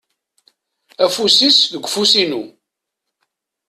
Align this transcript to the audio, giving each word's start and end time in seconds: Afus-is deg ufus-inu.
Afus-is 1.05 1.59
deg 1.73 1.83
ufus-inu. 1.87 2.43